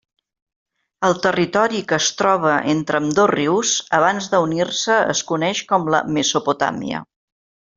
El 1.09 1.11
territori 1.25 1.81
que 1.91 1.99
es 2.05 2.07
trobe 2.21 2.55
entre 2.73 3.01
ambdós 3.01 3.33
rius, 3.33 3.75
abans 4.01 4.31
d'unir-se 4.35 4.99
es 5.15 5.23
coneix 5.33 5.63
com 5.73 5.89
la 5.97 6.05
Mesopotàmia. 6.17 7.05